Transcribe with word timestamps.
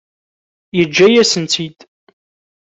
Yeǧǧa-yasent-tt-id. 0.77 1.79